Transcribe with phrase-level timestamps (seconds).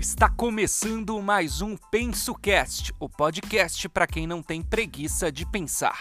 [0.00, 6.00] Está começando mais um PensoCast, o podcast para quem não tem preguiça de pensar.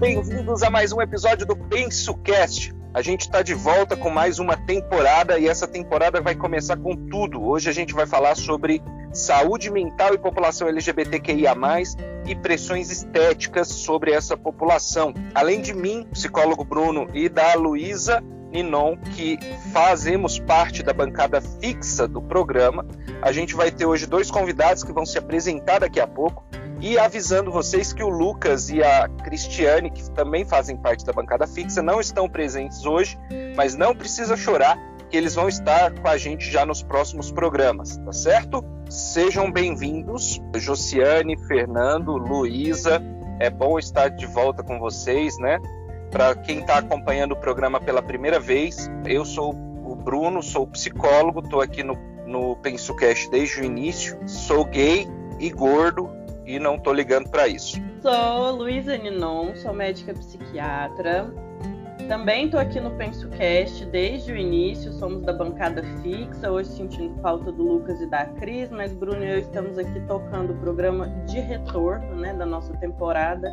[0.00, 2.74] Bem-vindos a mais um episódio do PensoCast.
[2.92, 6.96] A gente está de volta com mais uma temporada e essa temporada vai começar com
[7.08, 7.40] tudo.
[7.44, 11.54] Hoje a gente vai falar sobre saúde mental e população LGBTQIA,
[12.26, 15.12] e pressões estéticas sobre essa população.
[15.34, 19.38] Além de mim, psicólogo Bruno, e da Luísa Ninon, que
[19.72, 22.86] fazemos parte da bancada fixa do programa,
[23.20, 26.44] a gente vai ter hoje dois convidados que vão se apresentar daqui a pouco.
[26.80, 31.46] E avisando vocês que o Lucas e a Cristiane, que também fazem parte da bancada
[31.46, 33.16] fixa, não estão presentes hoje,
[33.54, 34.76] mas não precisa chorar,
[35.08, 38.64] que eles vão estar com a gente já nos próximos programas, tá certo?
[39.12, 42.98] Sejam bem-vindos, Josiane, Fernando, Luísa.
[43.38, 45.58] É bom estar de volta com vocês, né?
[46.10, 49.50] Para quem está acompanhando o programa pela primeira vez, eu sou
[49.84, 51.92] o Bruno, sou psicólogo, estou aqui no,
[52.26, 54.18] no PensoCast desde o início.
[54.26, 55.06] Sou gay
[55.38, 56.08] e gordo
[56.46, 57.78] e não estou ligando para isso.
[58.00, 61.30] Sou Luísa Ninon, sou médica psiquiatra,
[62.08, 67.50] também estou aqui no PensoCast desde o início, somos da bancada fixa, hoje sentindo falta
[67.50, 71.40] do Lucas e da Cris, mas Bruno e eu estamos aqui tocando o programa de
[71.40, 73.48] retorno né, da nossa temporada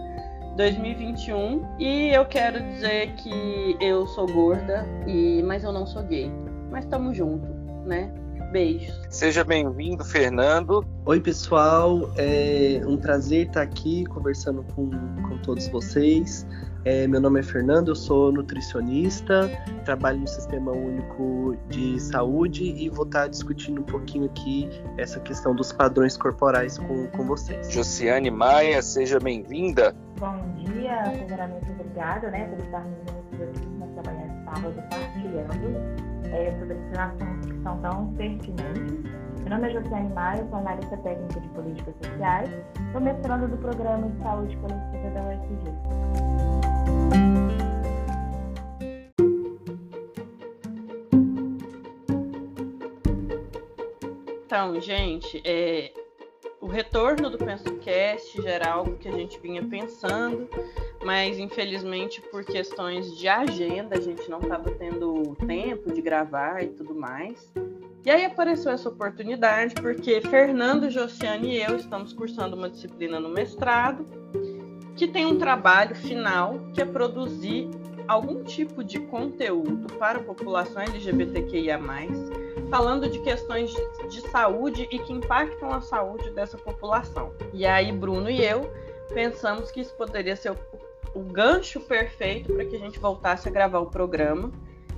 [0.56, 1.66] 2021.
[1.80, 6.32] E eu quero dizer que eu sou gorda, e mas eu não sou gay.
[6.70, 7.48] Mas estamos junto,
[7.86, 8.14] né?
[8.52, 9.00] Beijos.
[9.10, 10.84] Seja bem-vindo, Fernando.
[11.06, 12.12] Oi, pessoal.
[12.18, 16.46] É um prazer estar aqui conversando com, com todos vocês.
[16.86, 19.50] É, meu nome é Fernando, eu sou nutricionista,
[19.84, 25.54] trabalho no Sistema Único de Saúde e vou estar discutindo um pouquinho aqui essa questão
[25.54, 27.70] dos padrões corporais com, com vocês.
[27.70, 29.94] Josiane Maia, seja bem-vinda.
[30.20, 36.00] Bom dia, primeiramente obrigada né, por estar juntos aqui nessa manhã de sábado partilhando
[36.32, 39.19] é, sobre esses assuntos que são tão pertinentes.
[39.50, 42.48] Meu nome é Josiane Maia, sou analista técnica de políticas sociais,
[42.92, 45.74] sou mestrando do Programa de Saúde Coletiva da UFG.
[54.46, 55.92] Então, gente, é,
[56.62, 60.48] o retorno do PensoCast já era algo que a gente vinha pensando,
[61.04, 66.68] mas infelizmente por questões de agenda a gente não estava tendo tempo de gravar e
[66.68, 67.52] tudo mais.
[68.06, 73.30] E aí apareceu essa oportunidade porque Fernando, Josiane e eu estamos cursando uma disciplina no
[73.30, 74.06] mestrado
[74.96, 77.70] que tem um trabalho final que é produzir
[78.08, 81.80] algum tipo de conteúdo para a população LGBTQIA+,
[82.70, 83.72] falando de questões
[84.10, 87.32] de saúde e que impactam a saúde dessa população.
[87.54, 88.72] E aí Bruno e eu
[89.14, 90.58] pensamos que isso poderia ser o,
[91.14, 94.52] o gancho perfeito para que a gente voltasse a gravar o programa.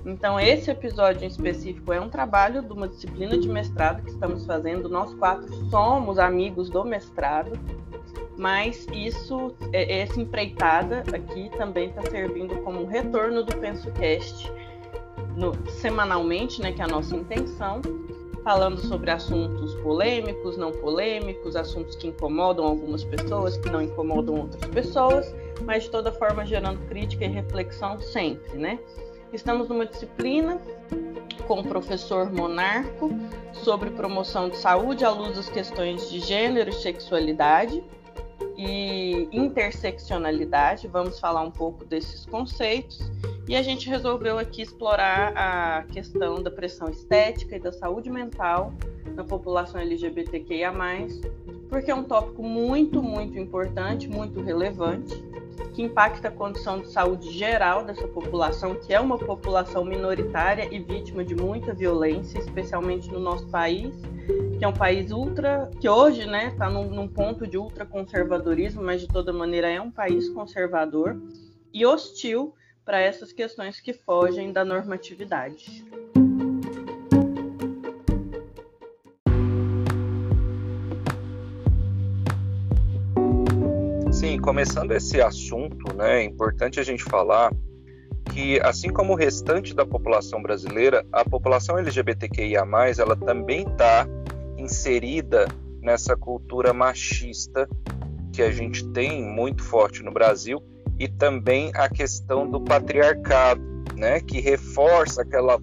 [0.04, 4.44] Então, esse episódio em específico é um trabalho de uma disciplina de mestrado que estamos
[4.44, 4.88] fazendo.
[4.88, 7.58] Nós quatro somos amigos do mestrado
[8.36, 14.50] mas isso, é, essa empreitada aqui também está servindo como um retorno do PensoCast
[15.36, 17.80] no, semanalmente, né, que é a nossa intenção,
[18.42, 24.64] falando sobre assuntos polêmicos, não polêmicos, assuntos que incomodam algumas pessoas, que não incomodam outras
[24.70, 28.78] pessoas, mas de toda forma gerando crítica e reflexão sempre, né?
[29.32, 30.60] Estamos numa disciplina
[31.46, 33.10] com o professor Monarco
[33.52, 37.82] sobre promoção de saúde à luz das questões de gênero e sexualidade
[38.58, 40.86] e interseccionalidade.
[40.86, 43.10] Vamos falar um pouco desses conceitos.
[43.48, 48.72] E a gente resolveu aqui explorar a questão da pressão estética e da saúde mental
[49.14, 50.72] na população LGBTQIA,
[51.70, 55.14] porque é um tópico muito, muito importante, muito relevante,
[55.72, 60.78] que impacta a condição de saúde geral dessa população, que é uma população minoritária e
[60.78, 63.94] vítima de muita violência, especialmente no nosso país
[64.62, 68.80] que é um país ultra, que hoje está né, tá num, num ponto de ultraconservadorismo,
[68.80, 71.20] mas de toda maneira é um país conservador
[71.72, 72.54] e hostil
[72.84, 75.84] para essas questões que fogem da normatividade.
[84.42, 87.52] Começando esse assunto, né, é importante a gente falar
[88.32, 92.64] que, assim como o restante da população brasileira, a população LGBTQIA+,
[92.98, 94.06] ela também está
[94.58, 95.46] inserida
[95.80, 97.68] nessa cultura machista
[98.32, 100.62] que a gente tem muito forte no Brasil
[100.98, 103.62] e também a questão do patriarcado,
[103.96, 105.60] né, que reforça aquela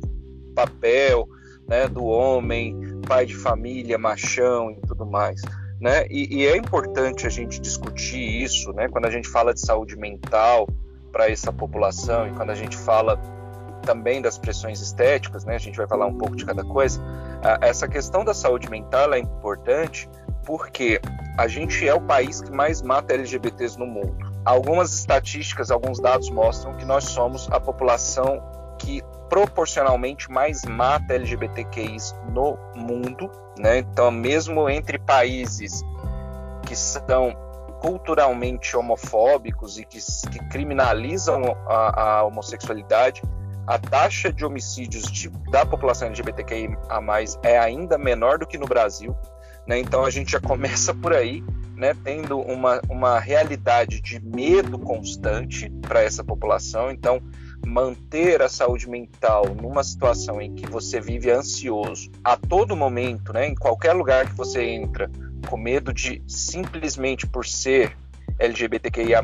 [0.56, 1.28] papel,
[1.68, 2.76] né, do homem,
[3.08, 5.42] pai de família, machão e tudo mais,
[5.80, 6.06] né?
[6.10, 9.96] E, e é importante a gente discutir isso, né, quando a gente fala de saúde
[9.96, 10.68] mental,
[11.12, 13.18] para essa população e quando a gente fala
[13.81, 17.02] também das pressões estéticas, né, a gente vai falar um pouco de cada coisa,
[17.62, 20.10] essa questão da saúde mental é importante
[20.46, 21.00] porque
[21.38, 24.18] a gente é o país que mais mata LGBTs no mundo.
[24.44, 28.42] Algumas estatísticas, alguns dados mostram que nós somos a população
[28.80, 33.78] que proporcionalmente mais mata LGBTQIs no mundo, né?
[33.80, 35.84] Então, mesmo entre países
[36.66, 37.36] que são
[37.80, 40.00] culturalmente homofóbicos e que,
[40.31, 43.22] que criminalizam a, a, homossexualidade,
[43.66, 48.58] a taxa de homicídios de, da população LGBTQI a mais é ainda menor do que
[48.58, 49.16] no Brasil.
[49.66, 49.80] Né?
[49.80, 51.44] Então a gente já começa por aí,
[51.76, 51.96] né?
[52.04, 56.92] tendo uma, uma realidade de medo constante para essa população.
[56.92, 57.22] Então,
[57.66, 63.48] manter a saúde mental numa situação em que você vive ansioso a todo momento, né?
[63.48, 65.10] em qualquer lugar que você entra,
[65.48, 67.96] com medo de simplesmente por ser
[68.38, 69.22] LGBTQIA,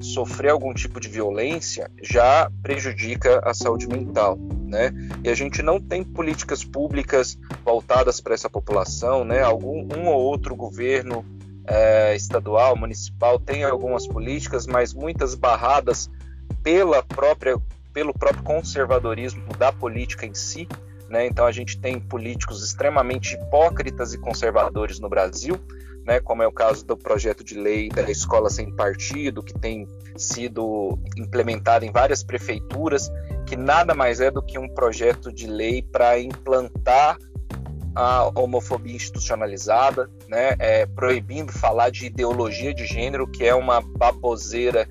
[0.00, 4.38] sofrer algum tipo de violência, já prejudica a saúde mental.
[4.38, 4.92] Né?
[5.24, 9.40] E a gente não tem políticas públicas voltadas para essa população, né?
[9.40, 11.24] Algum um ou outro governo
[11.66, 16.10] é, estadual, municipal tem algumas políticas, mas muitas barradas
[16.66, 17.56] pela própria
[17.94, 20.68] pelo próprio conservadorismo da política em si,
[21.08, 21.24] né?
[21.24, 25.56] Então a gente tem políticos extremamente hipócritas e conservadores no Brasil,
[26.04, 26.18] né?
[26.18, 29.86] Como é o caso do projeto de lei da escola sem partido, que tem
[30.16, 33.12] sido implementado em várias prefeituras,
[33.46, 37.16] que nada mais é do que um projeto de lei para implantar
[37.94, 40.56] a homofobia institucionalizada, né?
[40.58, 44.86] É, proibindo falar de ideologia de gênero, que é uma baboseira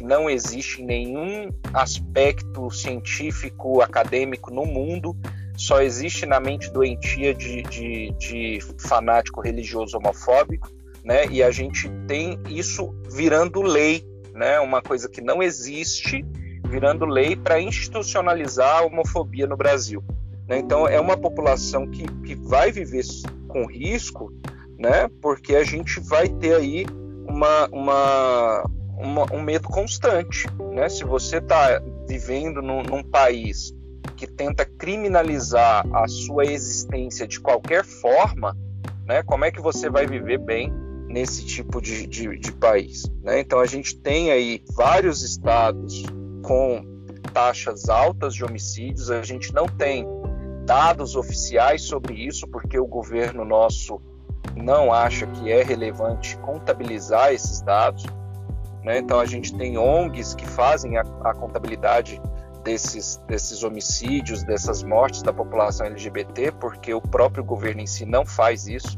[0.00, 5.14] que não existe nenhum aspecto científico, acadêmico no mundo,
[5.58, 10.70] só existe na mente doentia de, de, de fanático religioso homofóbico,
[11.04, 11.26] né?
[11.26, 14.02] E a gente tem isso virando lei,
[14.32, 14.58] né?
[14.60, 16.24] Uma coisa que não existe,
[16.64, 20.02] virando lei para institucionalizar a homofobia no Brasil.
[20.48, 20.60] Né?
[20.60, 23.04] Então é uma população que, que vai viver
[23.46, 24.32] com risco,
[24.78, 25.10] né?
[25.20, 26.86] Porque a gente vai ter aí
[27.28, 28.64] uma, uma,
[29.00, 30.88] uma um medo constante, né?
[30.88, 33.74] Se você está vivendo num, num país
[34.16, 38.56] que tenta criminalizar a sua existência de qualquer forma,
[39.06, 40.72] né, como é que você vai viver bem
[41.08, 43.10] nesse tipo de, de, de país?
[43.22, 43.40] Né?
[43.40, 46.04] Então a gente tem aí vários estados
[46.42, 46.84] com
[47.32, 50.06] taxas altas de homicídios, a gente não tem
[50.66, 54.00] dados oficiais sobre isso, porque o governo nosso
[54.56, 58.04] não acha que é relevante contabilizar esses dados.
[58.82, 58.98] Né?
[58.98, 62.20] Então a gente tem ONGs que fazem a, a contabilidade
[62.62, 68.24] desses, desses homicídios, dessas mortes da população LGBT, porque o próprio governo em si não
[68.24, 68.96] faz isso.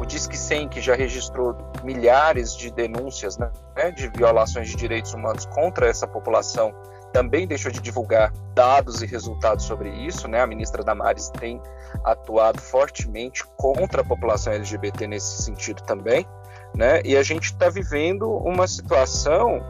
[0.00, 3.50] O Disque 100, que já registrou milhares de denúncias né,
[3.94, 6.72] de violações de direitos humanos contra essa população,
[7.12, 10.26] também deixou de divulgar dados e resultados sobre isso.
[10.26, 10.40] Né?
[10.40, 11.60] A ministra Damares tem
[12.04, 16.26] atuado fortemente contra a população LGBT nesse sentido também.
[16.74, 17.02] Né?
[17.04, 19.60] E a gente está vivendo uma situação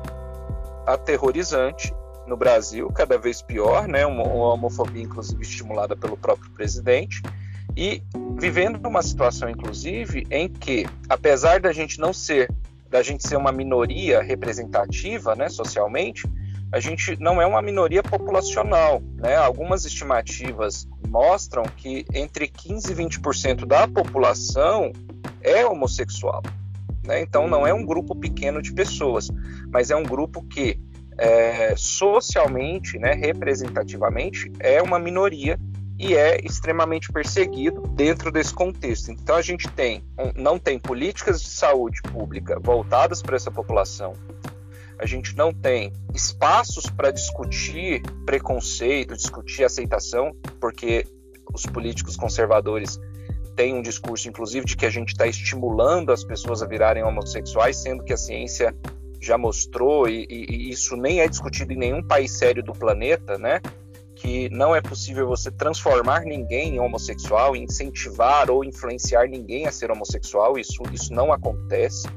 [0.86, 1.92] aterrorizante
[2.26, 4.06] no Brasil, cada vez pior, né?
[4.06, 7.22] Uma, uma homofobia, inclusive, estimulada pelo próprio presidente.
[7.76, 8.02] E
[8.38, 12.48] vivendo uma situação, inclusive, em que, apesar da gente não ser,
[12.88, 16.24] da gente ser uma minoria representativa, né, socialmente,
[16.72, 19.36] a gente não é uma minoria populacional, né?
[19.36, 24.92] Algumas estimativas mostram que entre 15 e 20% da população
[25.42, 26.42] é homossexual.
[27.04, 27.20] Né?
[27.20, 29.28] Então não é um grupo pequeno de pessoas,
[29.72, 30.78] mas é um grupo que
[31.18, 35.58] é, socialmente, né, representativamente, é uma minoria
[35.98, 39.10] e é extremamente perseguido dentro desse contexto.
[39.10, 40.02] Então a gente tem,
[40.34, 44.14] não tem políticas de saúde pública voltadas para essa população.
[44.98, 51.06] A gente não tem espaços para discutir preconceito, discutir aceitação, porque
[51.52, 52.98] os políticos conservadores
[53.60, 57.76] têm um discurso, inclusive, de que a gente está estimulando as pessoas a virarem homossexuais,
[57.76, 58.74] sendo que a ciência
[59.20, 63.60] já mostrou, e, e, isso nem é discutido em nenhum país sério do planeta, né?
[64.16, 69.90] Que não é possível você transformar ninguém em homossexual, incentivar ou influenciar ninguém a ser
[69.90, 72.08] homossexual, isso, isso não acontece,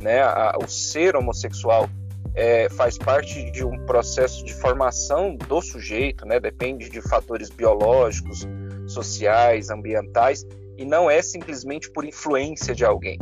[0.00, 0.22] né?
[0.22, 1.90] A, o ser homossexual
[2.34, 6.40] é, faz parte de um processo de formação do sujeito, né?
[6.40, 8.48] Depende de fatores biológicos,
[8.86, 10.46] sociais, ambientais,
[10.76, 13.18] e não é simplesmente por influência de alguém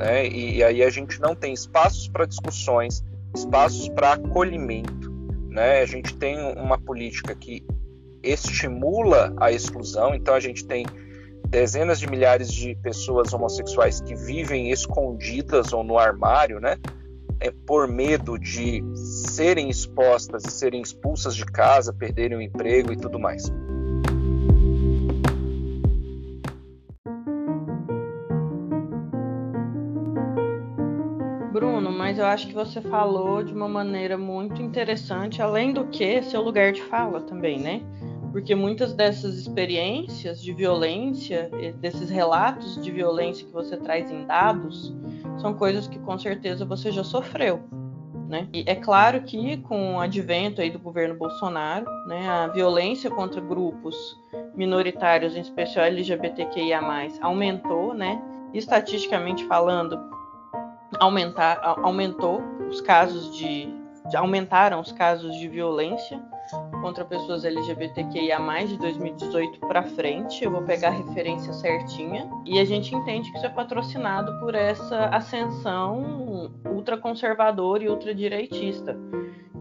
[0.00, 0.26] né?
[0.26, 3.04] E, e aí a gente não tem espaços para discussões,
[3.36, 5.12] espaços para acolhimento,
[5.48, 5.82] né?
[5.82, 7.62] A gente tem uma política que
[8.22, 10.86] estimula a exclusão, então a gente tem
[11.46, 16.78] dezenas de milhares de pessoas homossexuais que vivem escondidas ou no armário, né?
[17.38, 22.96] é, por medo de serem expostas e serem expulsas de casa, perderem o emprego e
[22.96, 23.50] tudo mais.
[32.20, 36.72] Eu acho que você falou de uma maneira muito interessante, além do que seu lugar
[36.72, 37.82] de fala também, né?
[38.30, 41.50] Porque muitas dessas experiências de violência,
[41.80, 44.94] desses relatos de violência que você traz em dados,
[45.40, 47.60] são coisas que com certeza você já sofreu.
[48.28, 48.46] Né?
[48.52, 53.40] E é claro que com o advento aí do governo Bolsonaro, né, a violência contra
[53.40, 53.96] grupos
[54.54, 56.80] minoritários, em especial LGBTQIA+,
[57.20, 58.22] aumentou, né?
[58.54, 59.98] Estatisticamente falando,
[60.98, 63.72] aumentar, aumentou os casos de,
[64.08, 66.20] de aumentaram os casos de violência
[66.80, 70.44] contra pessoas LGBTQIA de 2018 para frente.
[70.44, 72.28] Eu vou pegar a referência certinha.
[72.44, 78.96] E a gente entende que isso é patrocinado por essa ascensão ultraconservadora e ultradireitista.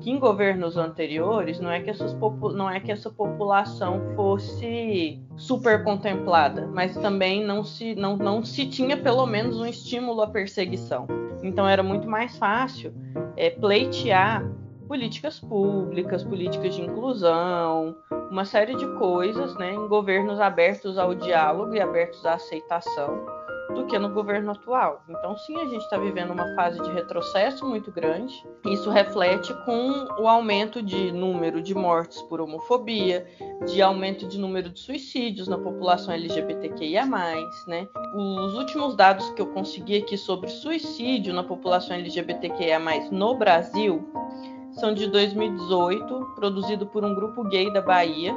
[0.01, 2.15] Que em governos anteriores não é que, essas,
[2.53, 8.65] não é que essa população fosse super contemplada, mas também não se, não, não se
[8.67, 11.07] tinha pelo menos um estímulo à perseguição.
[11.43, 12.93] Então era muito mais fácil
[13.35, 14.49] é, pleitear
[14.87, 17.95] políticas públicas, políticas de inclusão,
[18.31, 23.23] uma série de coisas, né, em governos abertos ao diálogo e abertos à aceitação,
[23.73, 25.03] do que no governo atual.
[25.07, 28.33] Então, sim, a gente está vivendo uma fase de retrocesso muito grande.
[28.65, 33.27] Isso reflete com o aumento de número de mortes por homofobia,
[33.67, 37.05] de aumento de número de suicídios na população LGBTQIA+,
[37.67, 37.87] né?
[38.15, 42.79] Os últimos dados que eu consegui aqui sobre suicídio na população LGBTQIA+,
[43.11, 44.09] no Brasil,
[44.71, 48.33] são de 2018, produzido por um grupo gay da Bahia,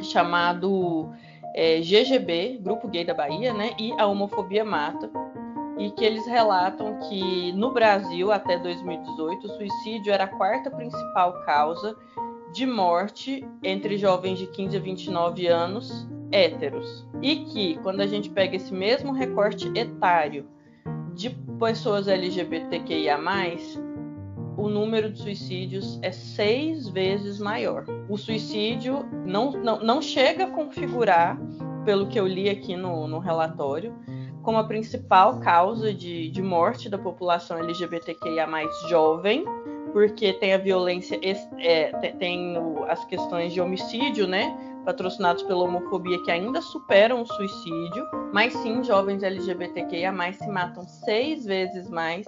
[0.00, 1.10] chamado
[1.56, 3.70] é, GGB, Grupo Gay da Bahia, né?
[3.80, 5.10] E a Homofobia Mata.
[5.78, 11.32] E que eles relatam que no Brasil, até 2018, o suicídio era a quarta principal
[11.44, 11.96] causa
[12.52, 17.06] de morte entre jovens de 15 a 29 anos héteros.
[17.22, 20.46] E que, quando a gente pega esse mesmo recorte etário
[21.14, 23.18] de pessoas LGBTQIA,
[24.56, 27.84] o número de suicídios é seis vezes maior.
[28.08, 31.38] O suicídio não, não, não chega a configurar,
[31.84, 33.94] pelo que eu li aqui no, no relatório,
[34.42, 39.44] como a principal causa de, de morte da população LGBTQIA mais jovem,
[39.92, 41.18] porque tem a violência,
[41.58, 42.56] é, tem
[42.88, 44.56] as questões de homicídio, né?
[44.84, 51.44] Patrocinados pela homofobia que ainda superam o suicídio, mas sim, jovens LGBTQIA se matam seis
[51.44, 52.24] vezes mais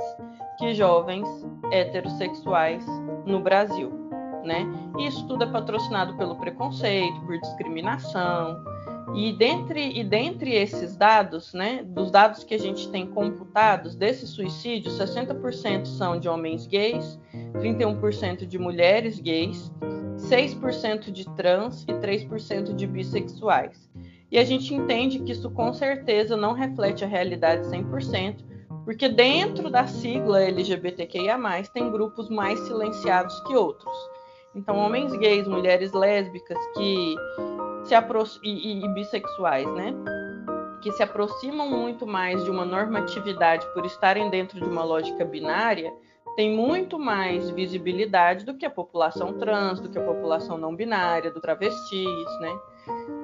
[0.58, 1.26] que jovens
[1.70, 2.84] heterossexuais
[3.24, 3.90] no Brasil,
[4.44, 4.66] né?
[4.98, 8.56] Isso tudo é patrocinado pelo preconceito, por discriminação.
[9.14, 14.30] E dentre, e dentre esses dados, né, dos dados que a gente tem computados desses
[14.30, 17.18] suicídios, 60% são de homens gays,
[17.54, 19.72] 31% de mulheres gays,
[20.18, 23.88] 6% de trans e 3% de bissexuais.
[24.30, 28.44] E a gente entende que isso com certeza não reflete a realidade 100%,
[28.88, 31.36] porque dentro da sigla LGBTQIA,
[31.68, 33.94] tem grupos mais silenciados que outros.
[34.54, 37.14] Então, homens gays, mulheres lésbicas que
[37.84, 37.94] se
[38.42, 39.94] e, e bissexuais, né?
[40.80, 45.92] Que se aproximam muito mais de uma normatividade por estarem dentro de uma lógica binária,
[46.34, 51.30] tem muito mais visibilidade do que a população trans, do que a população não binária,
[51.30, 52.58] do travestis, né?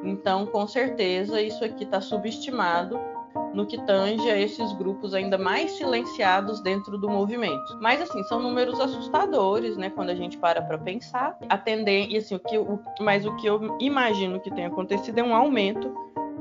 [0.02, 3.13] Então, com certeza, isso aqui está subestimado
[3.52, 7.78] no que tange a esses grupos ainda mais silenciados dentro do movimento.
[7.80, 11.38] Mas assim, são números assustadores, né, quando a gente para para pensar.
[11.48, 15.22] Atender e assim, o que o, mas o que eu imagino que tenha acontecido é
[15.22, 15.92] um aumento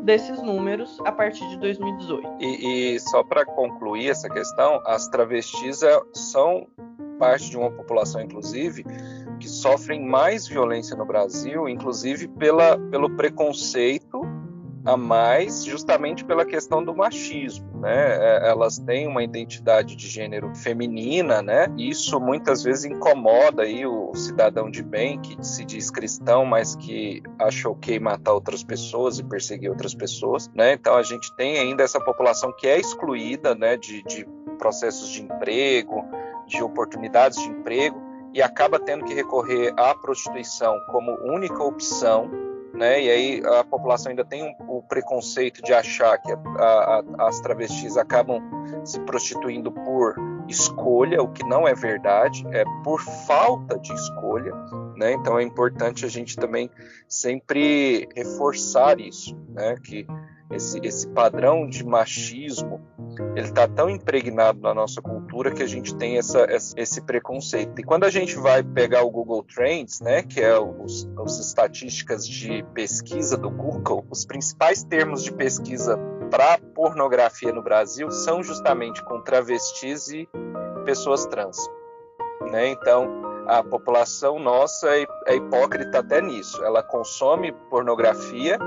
[0.02, 2.28] desses números a partir de 2018.
[2.40, 6.68] E, e só para concluir essa questão, as travestis é, são
[7.18, 8.84] parte de uma população, inclusive,
[9.40, 14.22] que sofrem mais violência no Brasil, inclusive pela, pelo preconceito
[14.86, 18.18] a mais justamente pela questão do machismo, né?
[18.18, 21.68] É, elas têm uma identidade de gênero feminina, né?
[21.78, 27.24] Isso muitas vezes incomoda aí o cidadão de bem que se diz cristão, mas que
[27.40, 30.74] acha ok matar outras pessoas e perseguir outras pessoas, né?
[30.74, 33.78] Então a gente tem ainda essa população que é excluída, né?
[33.78, 36.04] De, de processos de emprego,
[36.46, 38.02] de oportunidades de emprego
[38.34, 43.02] e acaba tendo que recorrer à prostituição como única opção né?
[43.04, 47.40] E aí a população ainda tem um, o preconceito de achar que a, a, as
[47.40, 48.42] travestis acabam
[48.84, 50.16] se prostituindo por
[50.48, 54.54] escolha, o que não é verdade, é por falta de escolha,
[54.98, 55.14] né?
[55.14, 56.70] Então é importante a gente também
[57.08, 59.76] sempre reforçar isso, né?
[59.84, 60.06] Que
[60.54, 62.82] esse, esse padrão de machismo,
[63.36, 67.80] ele está tão impregnado na nossa cultura que a gente tem essa, esse preconceito.
[67.80, 72.28] E quando a gente vai pegar o Google Trends, né, que é os, as estatísticas
[72.28, 75.98] de pesquisa do Google, os principais termos de pesquisa
[76.30, 80.28] para pornografia no Brasil são justamente com travestis e
[80.86, 81.58] pessoas trans.
[82.52, 82.70] Né?
[82.70, 86.64] Então, a população nossa é, é hipócrita até nisso.
[86.64, 88.58] Ela consome pornografia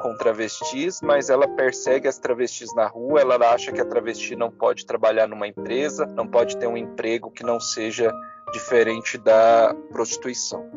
[0.00, 4.50] com travestis, mas ela persegue as travestis na rua, ela acha que a travesti não
[4.50, 8.12] pode trabalhar numa empresa, não pode ter um emprego que não seja
[8.52, 10.68] diferente da prostituição.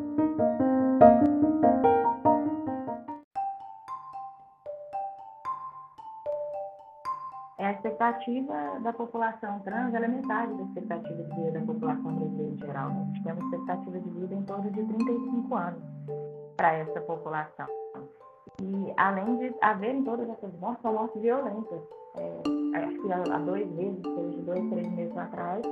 [7.58, 12.14] É a expectativa da população trans ela é metade da expectativa de vida da população
[12.14, 12.88] brasileira em geral.
[12.90, 13.00] Né?
[13.00, 15.82] A gente tem uma expectativa de vida em torno de 35 anos
[16.56, 17.66] para essa população.
[18.62, 21.80] E além de haverem todas essas mortes, são mortes violentas.
[22.16, 25.62] É, acho que há dois meses, de dois, três meses atrás,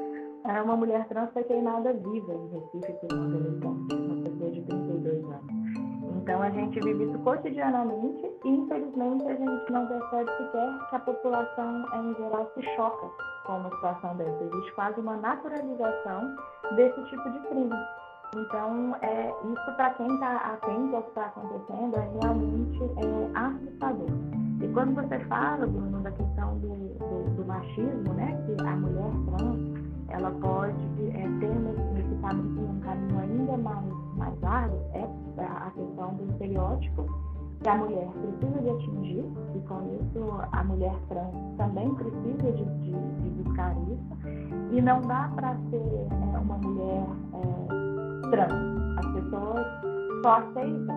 [0.64, 5.24] uma mulher trans foi queimada viva em Recife por uma adolescente, uma pessoa de 32
[5.24, 5.82] anos.
[6.22, 10.98] Então a gente vive isso cotidianamente e infelizmente a gente não percebe sequer que a
[11.00, 13.08] população em geral se choca
[13.44, 14.44] com uma situação dessa.
[14.44, 16.36] Existe quase uma naturalização
[16.76, 17.74] desse tipo de crime.
[18.34, 24.08] Então, é, isso para quem está atento ao que está acontecendo é realmente é, assustador.
[24.62, 29.10] E quando você fala, Bruno, da questão do, do, do machismo, né, que a mulher
[29.26, 31.54] trans ela pode é, ter
[31.94, 33.84] nesse caminho, um caminho ainda mais,
[34.16, 35.08] mais árduo, é
[35.38, 37.06] a questão do estereótipo
[37.62, 39.24] que a mulher precisa de atingir,
[39.54, 45.00] e com isso a mulher trans também precisa de, de, de buscar isso, e não
[45.02, 47.91] dá para ser é, uma mulher é,
[48.32, 48.52] trans.
[48.96, 49.66] As pessoas
[50.22, 50.96] só aceitam,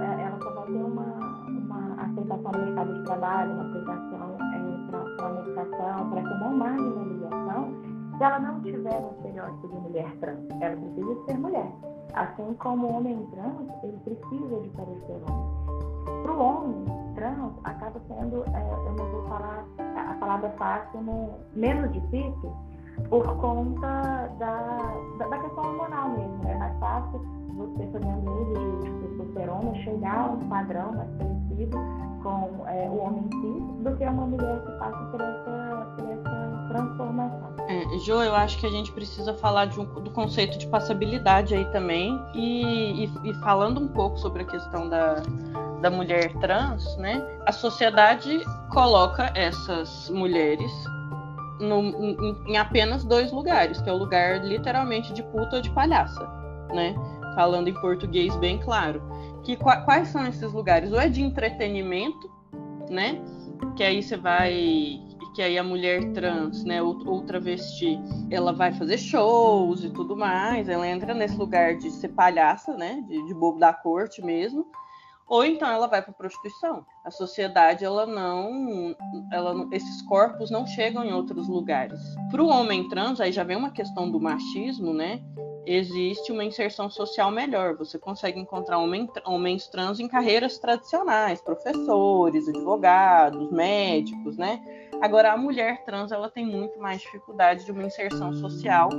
[0.00, 1.02] é, ela só vai ter uma,
[1.48, 6.56] uma aceitação no mercado de trabalho, uma aceitação é, para a medicação, para essa não
[6.56, 7.74] marginalização,
[8.16, 10.38] se ela não tiver um estereótipo de mulher trans.
[10.60, 11.72] Ela precisa ser mulher.
[12.14, 16.22] Assim como o homem trans, ele precisa de parecer homem.
[16.22, 16.84] Para o homem
[17.16, 21.00] trans, acaba sendo, é, eu não vou falar a palavra fácil,
[21.54, 22.52] menos difícil,
[23.08, 26.48] por conta da, da, da questão hormonal mesmo.
[26.48, 27.20] É mais fácil
[27.58, 31.78] você fazendo uso de testosterona chegar a um padrão mais parecido
[32.22, 36.68] com é, o homem cis do que uma mulher que passa por essa, por essa
[36.68, 37.48] transformação.
[37.68, 41.64] É, jo, eu acho que a gente precisa falar um, do conceito de passabilidade aí
[41.66, 45.16] também e, e, e falando um pouco sobre a questão da,
[45.80, 47.22] da mulher trans, né?
[47.46, 50.72] A sociedade coloca essas mulheres
[51.60, 55.70] no, em, em, apenas dois lugares, que é o lugar literalmente de puta ou de
[55.70, 56.26] palhaça,
[56.72, 56.94] né?
[57.34, 59.02] Falando em português bem claro.
[59.42, 60.92] Que quais são esses lugares?
[60.92, 62.30] Ou é de entretenimento,
[62.90, 63.20] né?
[63.76, 65.00] Que aí você vai
[65.38, 67.96] que aí a mulher trans, né, ou, ou travesti,
[68.28, 73.04] ela vai fazer shows e tudo mais, ela entra nesse lugar de ser palhaça, né,
[73.06, 74.66] de, de bobo da corte mesmo,
[75.28, 76.84] ou então ela vai para prostituição.
[77.04, 78.96] A sociedade ela não,
[79.30, 82.00] ela, esses corpos não chegam em outros lugares.
[82.30, 85.22] Para o homem trans aí já vem uma questão do machismo, né?
[85.66, 87.76] Existe uma inserção social melhor.
[87.76, 94.62] Você consegue encontrar homem, homens trans em carreiras tradicionais, professores, advogados, médicos, né?
[95.00, 98.90] Agora a mulher trans ela tem muito mais dificuldade de uma inserção social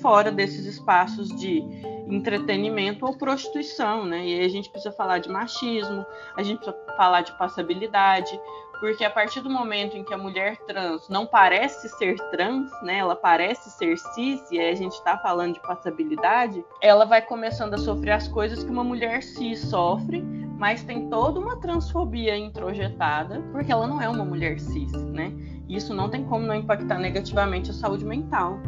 [0.00, 1.62] fora desses espaços de
[2.08, 4.26] entretenimento ou prostituição, né?
[4.26, 6.04] E aí a gente precisa falar de machismo,
[6.36, 8.38] a gente precisa falar de passabilidade,
[8.80, 12.98] porque a partir do momento em que a mulher trans não parece ser trans, né?
[12.98, 17.74] Ela parece ser cis, e aí a gente está falando de passabilidade, ela vai começando
[17.74, 20.22] a sofrer as coisas que uma mulher cis sofre,
[20.62, 25.32] mas tem toda uma transfobia introjetada, porque ela não é uma mulher cis, né?
[25.68, 28.60] Isso não tem como não impactar negativamente a saúde mental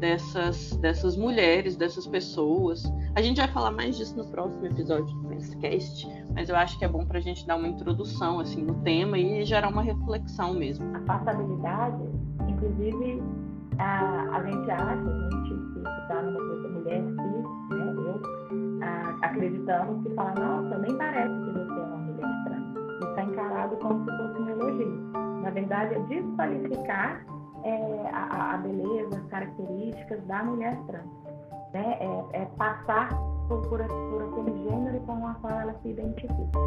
[0.00, 2.90] dessas, dessas mulheres, dessas pessoas.
[3.14, 6.86] A gente vai falar mais disso no próximo episódio do Penscast, mas eu acho que
[6.86, 10.54] é bom para a gente dar uma introdução assim no tema e gerar uma reflexão
[10.54, 10.86] mesmo.
[10.96, 12.02] A passabilidade,
[12.48, 13.22] inclusive,
[13.78, 16.65] a, a gente acha, a gente que está numa
[19.36, 22.76] a, acreditamos que fala, nossa, nem parece que você é uma mulher trans.
[22.96, 25.12] Isso é encarado como se fosse um elogio.
[25.42, 27.24] Na verdade, é desqualificar
[27.64, 31.06] é, a, a, beleza, as características da mulher trans.
[31.72, 31.98] Né?
[32.00, 33.08] É, é passar
[33.48, 36.58] por, por, por aquele gênero com o qual ela se identifica.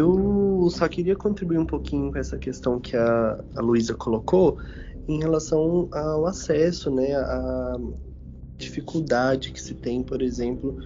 [0.00, 4.58] Eu só queria contribuir um pouquinho com essa questão que a, a Luísa colocou
[5.06, 7.76] em relação ao acesso, né, a,
[8.60, 10.76] dificuldade que se tem, por exemplo,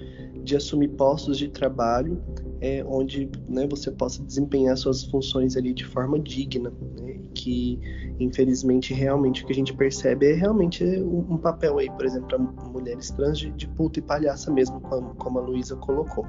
[0.43, 2.23] de assumir postos de trabalho
[2.61, 7.79] é, onde né, você possa desempenhar suas funções ali de forma digna, né, que
[8.19, 12.39] infelizmente realmente o que a gente percebe é realmente um, papel aí, por exemplo, para
[12.71, 16.25] mulheres trans de, de puta e palhaça mesmo, como, como a Luísa colocou.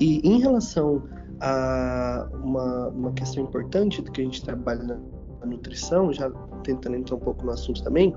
[0.00, 1.02] E em relação
[1.40, 4.98] a uma, uma questão importante do que a gente trabalha na
[5.46, 6.30] nutrição, já
[6.62, 8.14] tentando entrar um pouco no assunto também,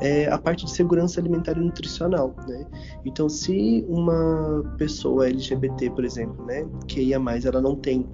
[0.00, 2.66] é a parte de segurança alimentar e nutricional, né?
[3.04, 8.06] Então, se uma pessoa LGBT, por exemplo, né, que ia mais, ela não tem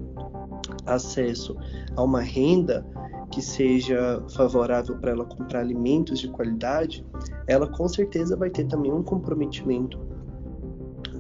[0.87, 1.57] acesso
[1.97, 2.85] a uma renda
[3.31, 7.05] que seja favorável para ela comprar alimentos de qualidade,
[7.47, 9.99] ela com certeza vai ter também um comprometimento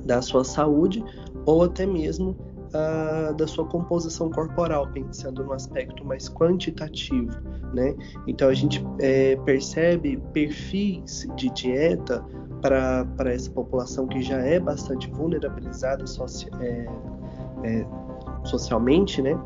[0.04, 1.04] da sua saúde
[1.44, 2.36] ou até mesmo
[2.68, 7.32] uh, da sua composição corporal, pensando no aspecto mais quantitativo,
[7.74, 7.94] né?
[8.26, 12.24] Então a gente é, percebe perfis de dieta
[12.60, 16.04] para essa população que já é bastante vulnerabilizada
[16.60, 16.86] é,
[17.64, 17.86] é,
[18.44, 19.38] socialmente, né?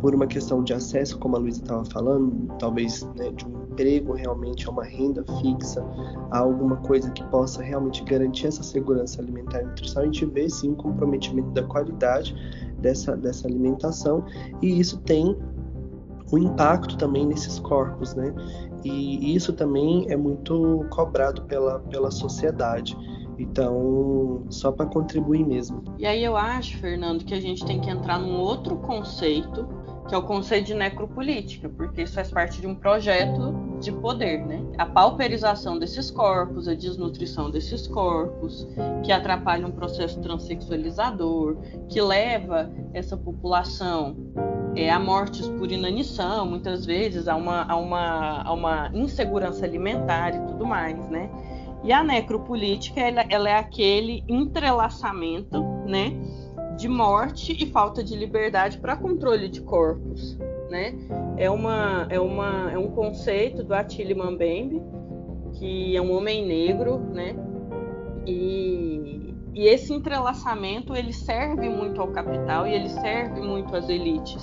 [0.00, 4.12] Por uma questão de acesso, como a Luísa estava falando, talvez né, de um emprego
[4.12, 5.84] realmente, a uma renda fixa,
[6.30, 10.48] a alguma coisa que possa realmente garantir essa segurança alimentar e nutrição, a gente vê
[10.48, 12.34] sim um comprometimento da qualidade
[12.78, 14.24] dessa, dessa alimentação
[14.60, 15.36] e isso tem
[16.32, 18.34] um impacto também nesses corpos, né?
[18.84, 22.96] E isso também é muito cobrado pela, pela sociedade.
[23.38, 25.82] Então, só para contribuir mesmo.
[25.98, 29.68] E aí eu acho, Fernando, que a gente tem que entrar num outro conceito
[30.08, 34.44] que é o conceito de necropolítica, porque isso faz parte de um projeto de poder,
[34.44, 34.62] né?
[34.78, 38.66] A pauperização desses corpos, a desnutrição desses corpos,
[39.04, 41.56] que atrapalha um processo transexualizador,
[41.88, 44.16] que leva essa população
[44.74, 50.34] é, a mortes por inanição, muitas vezes, a uma, a, uma, a uma insegurança alimentar
[50.34, 51.30] e tudo mais, né?
[51.84, 56.16] E a necropolítica, ela, ela é aquele entrelaçamento, né?
[56.82, 60.36] De morte e falta de liberdade para controle de corpos,
[60.68, 60.92] né?
[61.36, 64.82] É uma é uma é um conceito do Attila Mbembe,
[65.52, 67.36] que é um homem negro, né?
[68.26, 74.42] E, e esse entrelaçamento ele serve muito ao capital e ele serve muito às elites.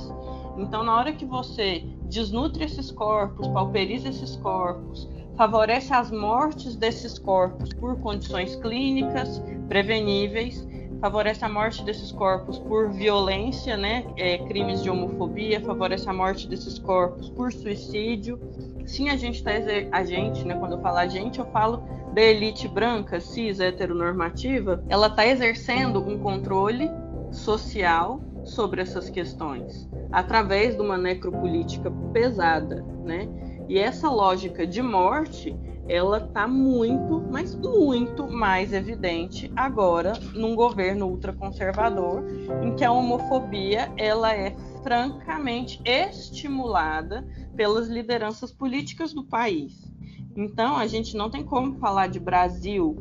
[0.57, 7.19] Então, na hora que você desnutre esses corpos, pauperiza esses corpos, favorece as mortes desses
[7.19, 10.65] corpos por condições clínicas preveníveis,
[10.99, 16.47] favorece a morte desses corpos por violência, né, é, crimes de homofobia, favorece a morte
[16.47, 18.39] desses corpos por suicídio.
[18.85, 19.51] Sim, a gente está
[19.91, 21.83] a gente, né, quando eu falo a gente, eu falo
[22.13, 26.89] da elite branca, cis, heteronormativa, ela está exercendo um controle
[27.31, 33.27] social sobre essas questões através de uma necropolítica pesada, né?
[33.67, 35.55] E essa lógica de morte
[35.89, 42.23] ela está muito, mas muito mais evidente agora num governo ultraconservador,
[42.63, 49.91] em que a homofobia ela é francamente estimulada pelas lideranças políticas do país.
[50.37, 52.95] Então, a gente não tem como falar de Brasil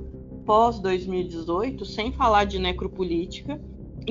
[0.47, 3.61] pós 2018 sem falar de necropolítica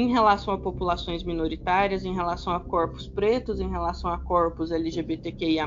[0.02, 5.66] em relação a populações minoritárias, em relação a corpos pretos, em relação a corpos LGBTQIA,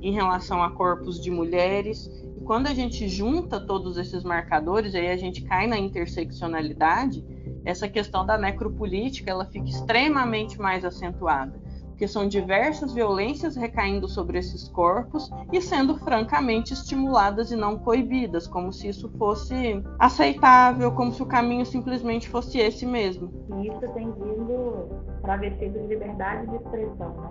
[0.00, 2.06] em relação a corpos de mulheres.
[2.36, 7.24] E quando a gente junta todos esses marcadores, aí a gente cai na interseccionalidade,
[7.64, 11.63] essa questão da necropolítica ela fica extremamente mais acentuada
[11.94, 18.48] porque são diversas violências recaindo sobre esses corpos e sendo francamente estimuladas e não coibidas,
[18.48, 23.30] como se isso fosse aceitável, como se o caminho simplesmente fosse esse mesmo.
[23.60, 24.88] E isso tem vindo
[25.22, 27.30] travestido de liberdade de expressão, né?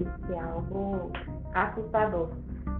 [0.00, 1.10] Isso é algo
[1.54, 2.28] assustador.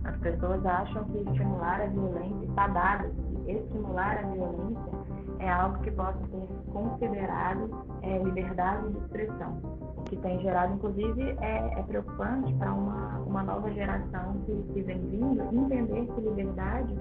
[0.04, 3.10] As pessoas acham que estimular a violência está dado,
[3.46, 4.92] que estimular a violência
[5.38, 7.70] é algo que possa ser considerado
[8.02, 9.81] é, liberdade de expressão.
[10.12, 14.98] Que tem gerado, inclusive, é, é preocupante para uma, uma nova geração que, que vem
[15.08, 16.94] vindo entender que liberdade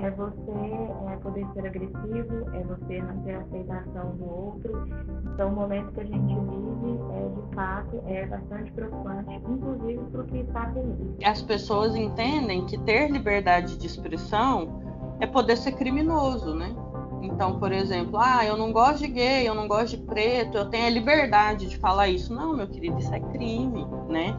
[0.00, 4.84] é você é, poder ser agressivo, é você não ter aceitação do outro.
[5.32, 10.20] Então, o momento que a gente vive, é, de fato, é bastante preocupante, inclusive para
[10.22, 10.84] o que está por
[11.24, 14.82] As pessoas entendem que ter liberdade de expressão
[15.20, 16.74] é poder ser criminoso, né?
[17.22, 20.66] Então, por exemplo, ah, eu não gosto de gay, eu não gosto de preto, eu
[20.66, 22.34] tenho a liberdade de falar isso.
[22.34, 24.36] Não, meu querido, isso é crime, né?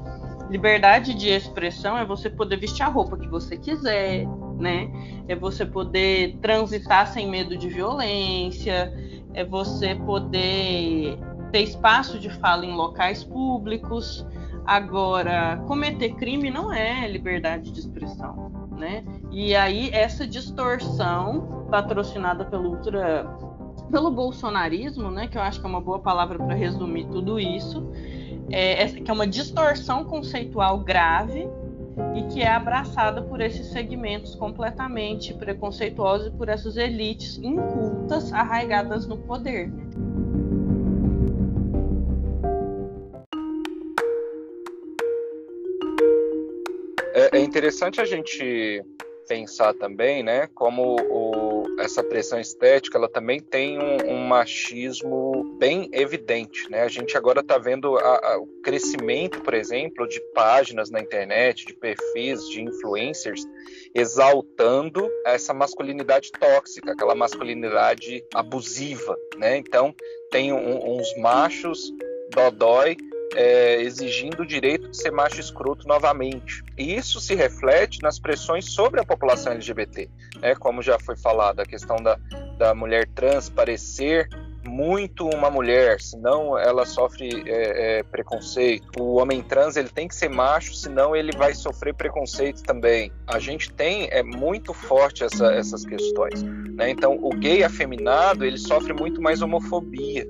[0.50, 4.26] Liberdade de expressão é você poder vestir a roupa que você quiser,
[4.58, 4.90] né?
[5.28, 8.94] É você poder transitar sem medo de violência,
[9.34, 11.20] é você poder
[11.52, 14.26] ter espaço de fala em locais públicos.
[14.66, 19.04] Agora, cometer crime não é liberdade de expressão né?
[19.32, 23.28] E aí essa distorção patrocinada pelo ultra
[23.92, 27.90] pelo bolsonarismo, né, que eu acho que é uma boa palavra para resumir tudo isso,
[28.50, 31.48] é, é, que é uma distorção conceitual grave
[32.16, 39.08] e que é abraçada por esses segmentos completamente preconceituosos e por essas elites incultas arraigadas
[39.08, 39.72] no poder.
[47.32, 48.84] É, é interessante a gente
[49.28, 55.90] pensar também, né, como o, essa pressão estética, ela também tem um, um, machismo bem
[55.92, 56.84] evidente, né?
[56.84, 61.66] A gente agora está vendo a, a, o crescimento, por exemplo, de páginas na internet,
[61.66, 63.44] de perfis, de influencers,
[63.94, 69.58] exaltando essa masculinidade tóxica, aquela masculinidade abusiva, né?
[69.58, 69.94] Então
[70.32, 71.92] tem um, uns machos
[72.32, 72.96] dodói
[73.36, 76.64] é, exigindo o direito de ser macho escroto novamente.
[76.78, 80.10] E isso se reflete nas pressões sobre a população LGBT,
[80.40, 80.56] né?
[80.56, 82.18] como já foi falado, a questão da,
[82.58, 84.30] da mulher trans parecer
[84.68, 89.02] muito uma mulher, senão ela sofre é, é, preconceito.
[89.02, 93.12] O homem trans ele tem que ser macho, senão ele vai sofrer preconceito também.
[93.26, 96.44] A gente tem é muito forte essa, essas questões.
[96.44, 96.90] Né?
[96.90, 100.28] Então, o gay afeminado ele sofre muito mais homofobia.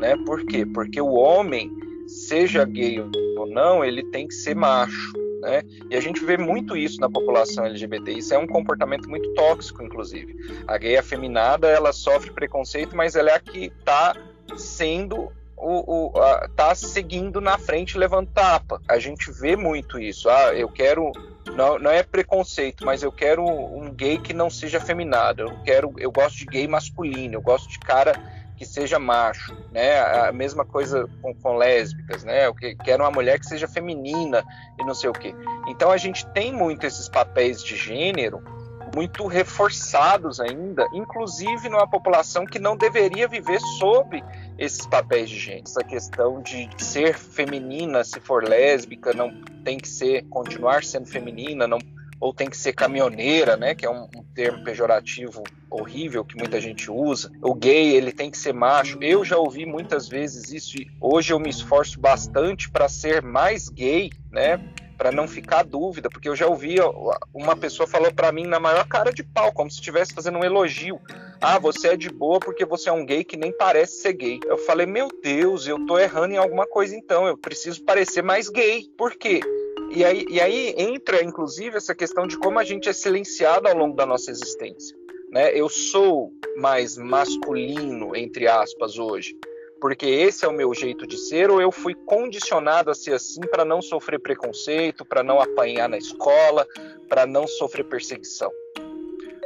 [0.00, 0.16] Né?
[0.24, 0.64] Por quê?
[0.66, 1.70] Porque o homem
[2.14, 3.00] seja gay
[3.36, 5.12] ou não, ele tem que ser macho.
[5.40, 5.62] Né?
[5.90, 8.12] E a gente vê muito isso na população LGBT.
[8.12, 10.34] Isso é um comportamento muito tóxico, inclusive.
[10.66, 14.16] A gay afeminada, ela sofre preconceito, mas ela é a que está
[14.56, 18.80] sendo o, o a, tá seguindo na frente levando tapa.
[18.88, 20.28] A gente vê muito isso.
[20.30, 21.12] Ah, eu quero
[21.54, 25.42] não, não é preconceito, mas eu quero um gay que não seja afeminado.
[25.42, 27.34] Eu quero, eu gosto de gay masculino.
[27.34, 28.14] Eu gosto de cara
[28.56, 30.00] que seja macho, né?
[30.00, 32.46] A mesma coisa com, com lésbicas, né?
[32.46, 34.44] Eu quero uma mulher que seja feminina
[34.78, 35.34] e não sei o quê.
[35.68, 38.42] Então a gente tem muito esses papéis de gênero
[38.94, 44.22] muito reforçados ainda, inclusive numa população que não deveria viver sob
[44.56, 45.64] esses papéis de gênero.
[45.66, 49.32] Essa questão de ser feminina, se for lésbica, não
[49.64, 51.78] tem que ser continuar sendo feminina, não
[52.20, 56.60] ou tem que ser caminhoneira, né, que é um, um, termo pejorativo horrível que muita
[56.60, 57.30] gente usa.
[57.42, 58.98] O gay, ele tem que ser macho.
[59.00, 63.68] Eu já ouvi muitas vezes isso e hoje eu me esforço bastante para ser mais
[63.68, 64.58] gay, né,
[64.96, 66.76] para não ficar dúvida, porque eu já ouvi
[67.32, 70.44] uma pessoa falou para mim na maior cara de pau, como se estivesse fazendo um
[70.44, 71.00] elogio.
[71.40, 74.40] Ah, você é de boa porque você é um gay que nem parece ser gay.
[74.46, 78.48] Eu falei, meu Deus, eu tô errando em alguma coisa então, eu preciso parecer mais
[78.48, 78.88] gay.
[78.96, 79.40] Por quê?
[79.90, 83.76] E aí, e aí entra, inclusive, essa questão de como a gente é silenciado ao
[83.76, 84.96] longo da nossa existência.
[85.30, 85.56] Né?
[85.56, 89.36] Eu sou mais masculino, entre aspas, hoje,
[89.80, 93.40] porque esse é o meu jeito de ser, ou eu fui condicionado a ser assim
[93.42, 96.66] para não sofrer preconceito, para não apanhar na escola,
[97.08, 98.50] para não sofrer perseguição.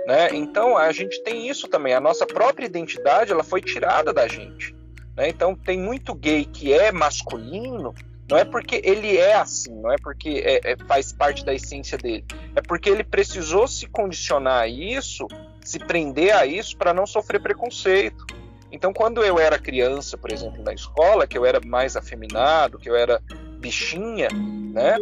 [0.09, 0.31] Né?
[0.33, 1.93] Então a gente tem isso também.
[1.93, 4.75] A nossa própria identidade ela foi tirada da gente.
[5.15, 5.29] Né?
[5.29, 7.95] Então tem muito gay que é masculino
[8.31, 11.97] não é porque ele é assim, não é porque é, é, faz parte da essência
[11.97, 12.25] dele.
[12.55, 15.27] É porque ele precisou se condicionar a isso,
[15.63, 18.27] se prender a isso para não sofrer preconceito.
[18.71, 22.91] Então, quando eu era criança, por exemplo, na escola, que eu era mais afeminado, que
[22.91, 23.19] eu era
[23.59, 24.97] bichinha, né?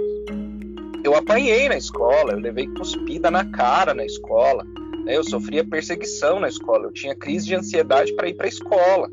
[1.02, 4.64] Eu apanhei na escola, eu levei cuspida na cara na escola?
[5.06, 9.08] Eu sofria perseguição na escola, eu tinha crise de ansiedade para ir para a escola.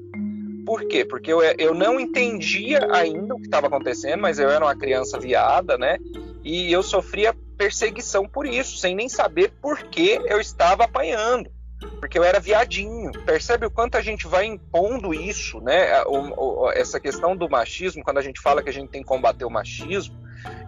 [0.65, 1.03] Por quê?
[1.03, 5.19] Porque eu, eu não entendia ainda o que estava acontecendo, mas eu era uma criança
[5.19, 5.97] viada, né?
[6.43, 11.49] E eu sofria perseguição por isso, sem nem saber por que eu estava apanhando.
[11.99, 13.12] Porque eu era viadinho.
[13.25, 16.01] Percebe o quanto a gente vai impondo isso, né?
[16.03, 19.08] O, o, essa questão do machismo, quando a gente fala que a gente tem que
[19.08, 20.15] combater o machismo,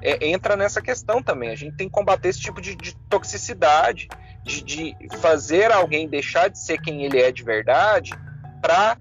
[0.02, 1.50] é, entra nessa questão também.
[1.50, 4.08] A gente tem que combater esse tipo de, de toxicidade,
[4.44, 8.14] de, de fazer alguém deixar de ser quem ele é de verdade
[8.62, 8.98] para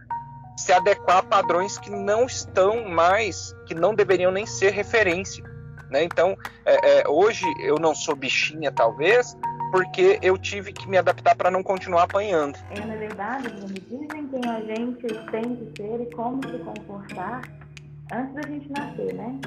[0.56, 5.44] se adequar a padrões que não estão mais, que não deveriam nem ser referência.
[5.90, 6.04] Né?
[6.04, 9.36] Então, é, é, hoje eu não sou bichinha, talvez,
[9.70, 12.58] porque eu tive que me adaptar para não continuar apanhando.
[12.70, 13.48] É, na verdade,
[13.88, 17.42] dizem quem a gente tem que ser e como se comportar
[18.12, 19.40] antes da gente nascer, né?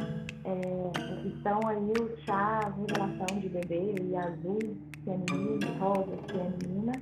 [0.48, 4.60] É, estão aí o chá, a revelação de bebê, e azul,
[5.04, 6.94] feminino, rosa, feminina,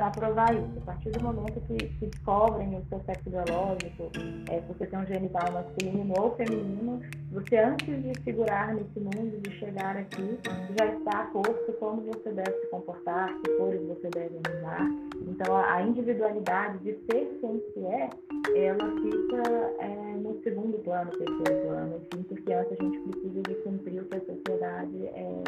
[0.00, 0.78] para provar isso.
[0.78, 4.10] A partir do momento que, descobrem o seu sexo biológico,
[4.50, 9.50] é, você tem um genital masculino ou feminino, você antes de figurar nesse mundo, de
[9.58, 10.38] chegar aqui,
[10.78, 14.88] já está posto como você deve se comportar, que cores você deve usar.
[15.28, 18.08] Então a individualidade de ser quem se é,
[18.56, 23.54] ela fica é, no segundo plano, terceiro plano, assim, porque antes a gente precisa de
[23.56, 25.39] cumprir o que a sociedade é,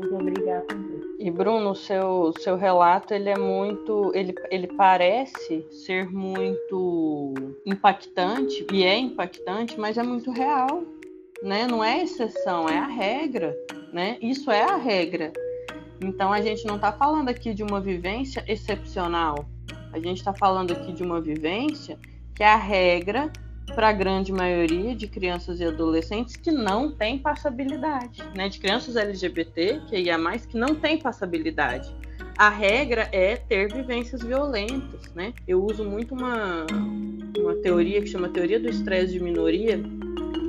[0.00, 1.00] nos nos obriga a cumprir.
[1.18, 7.34] E Bruno, seu seu relato ele é muito, ele, ele parece ser muito
[7.66, 10.82] impactante e é impactante, mas é muito real,
[11.42, 11.66] né?
[11.66, 13.54] Não é exceção, é a regra,
[13.92, 14.16] né?
[14.20, 15.32] Isso é a regra.
[16.02, 19.44] Então a gente não está falando aqui de uma vivência excepcional.
[19.92, 21.98] A gente está falando aqui de uma vivência
[22.34, 23.30] que é a regra
[23.74, 28.48] para a grande maioria de crianças e adolescentes que não tem passabilidade, né?
[28.48, 31.94] De crianças LGBT, que ia mais que não tem passabilidade.
[32.36, 35.32] A regra é ter vivências violentas, né?
[35.46, 36.66] Eu uso muito uma,
[37.38, 39.80] uma teoria que chama teoria do estresse de minoria,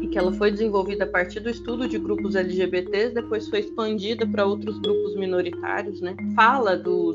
[0.01, 4.25] e que ela foi desenvolvida a partir do estudo de grupos LGBTs, depois foi expandida
[4.25, 6.15] para outros grupos minoritários, né?
[6.35, 7.13] Fala do,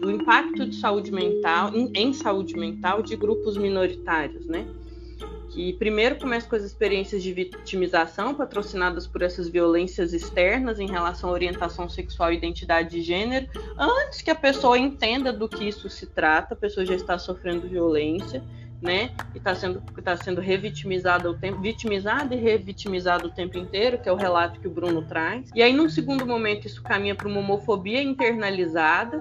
[0.00, 4.66] do impacto de saúde mental, em, em saúde mental de grupos minoritários, né?
[5.56, 11.30] Que primeiro começa com as experiências de vitimização patrocinadas por essas violências externas em relação
[11.30, 15.88] à orientação sexual e identidade de gênero, antes que a pessoa entenda do que isso
[15.88, 18.44] se trata, a pessoa já está sofrendo violência,
[18.82, 19.12] né?
[19.34, 24.10] E está sendo, tá sendo revitimizada o tempo, vitimizada e revitimizada o tempo inteiro, que
[24.10, 25.48] é o relato que o Bruno traz.
[25.54, 29.16] E aí, num segundo momento, isso caminha para uma homofobia internalizada,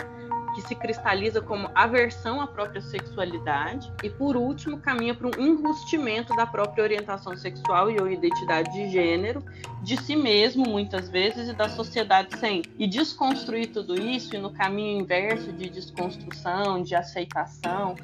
[0.55, 6.33] que se cristaliza como aversão à própria sexualidade e por último caminha para um enrustimento
[6.33, 9.43] da própria orientação sexual e ou identidade de gênero
[9.83, 14.51] de si mesmo muitas vezes e da sociedade sem e desconstruir tudo isso e no
[14.51, 17.95] caminho inverso de desconstrução de aceitação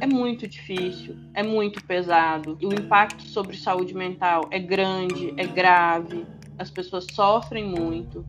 [0.00, 2.58] é muito difícil, é muito pesado.
[2.60, 6.26] E o impacto sobre saúde mental é grande, é grave,
[6.58, 8.26] as pessoas sofrem muito.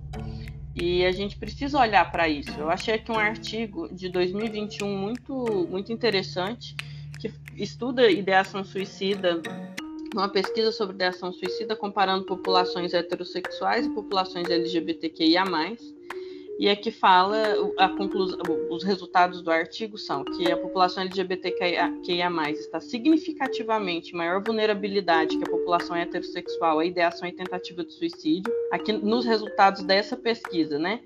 [0.75, 2.51] E a gente precisa olhar para isso.
[2.57, 6.75] Eu achei aqui um artigo de 2021 muito, muito interessante
[7.19, 9.41] que estuda ideação suicida,
[10.13, 15.43] uma pesquisa sobre ideação suicida comparando populações heterossexuais e populações LGBTQIA+.
[16.59, 17.37] E aqui fala
[17.77, 18.39] a conclusão,
[18.69, 21.89] os resultados do artigo são que a população LGBTQIA+
[22.51, 28.53] está significativamente maior vulnerabilidade que a população heterossexual à ideação e tentativa de suicídio.
[28.71, 31.01] Aqui nos resultados dessa pesquisa, né?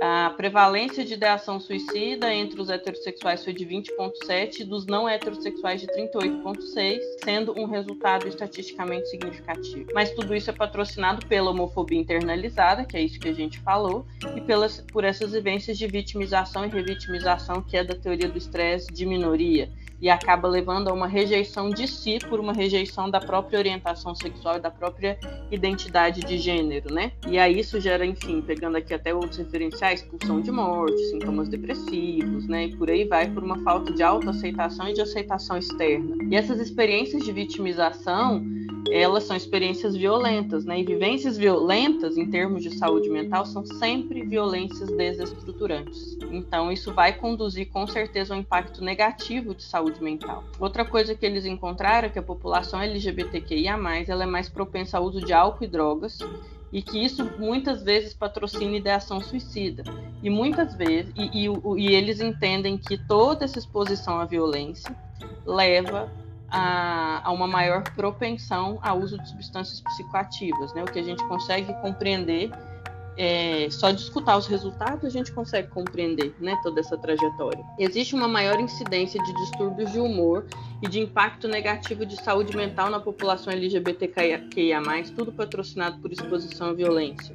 [0.00, 5.80] A prevalência de ideação suicida entre os heterossexuais foi de 20,7 e dos não heterossexuais
[5.80, 9.90] de 38,6, sendo um resultado estatisticamente significativo.
[9.94, 14.06] Mas tudo isso é patrocinado pela homofobia internalizada, que é isso que a gente falou,
[14.36, 18.92] e pelas, por essas vivências de vitimização e revitimização, que é da teoria do estresse
[18.92, 23.58] de minoria e acaba levando a uma rejeição de si por uma rejeição da própria
[23.58, 25.18] orientação sexual e da própria
[25.50, 27.12] identidade de gênero, né?
[27.26, 32.46] E aí isso gera, enfim, pegando aqui até outros referenciais, expulsão de morte, sintomas depressivos,
[32.46, 32.66] né?
[32.66, 36.16] E por aí vai por uma falta de autoaceitação e de aceitação externa.
[36.30, 38.44] E essas experiências de vitimização
[38.90, 40.80] elas são experiências violentas, né?
[40.80, 46.16] E vivências violentas, em termos de saúde mental, são sempre violências desestruturantes.
[46.30, 50.44] Então, isso vai conduzir com certeza a um impacto negativo de saúde mental.
[50.58, 55.04] Outra coisa que eles encontraram é que a população LGBTQIA+, ela é mais propensa ao
[55.04, 56.18] uso de álcool e drogas,
[56.72, 59.84] e que isso muitas vezes patrocina ideação suicida.
[60.22, 64.94] E muitas vezes, e, e, e eles entendem que toda essa exposição à violência
[65.44, 66.10] leva
[66.48, 70.82] a, a, uma maior propensão ao uso de substâncias psicoativas, né?
[70.82, 72.50] O que a gente consegue compreender
[73.16, 77.64] é, só de escutar os resultados a gente consegue compreender né, toda essa trajetória.
[77.78, 80.46] Existe uma maior incidência de distúrbios de humor
[80.82, 84.42] e de impacto negativo de saúde mental na população LGBTQIA+,
[85.14, 87.34] tudo patrocinado por exposição à violência.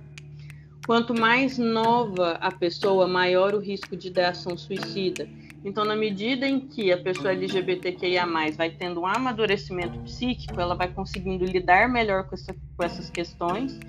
[0.86, 5.28] Quanto mais nova a pessoa, maior o risco de ideação suicida
[5.63, 10.88] então, na medida em que a pessoa LGBTQIA, vai tendo um amadurecimento psíquico, ela vai
[10.88, 13.80] conseguindo lidar melhor com, essa, com essas questões.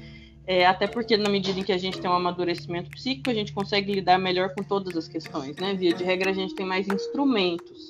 [0.46, 3.52] É, até porque, na medida em que a gente tem um amadurecimento psíquico, a gente
[3.52, 5.57] consegue lidar melhor com todas as questões.
[5.57, 5.74] Né?
[5.74, 7.88] Via de regra, a gente tem mais instrumentos.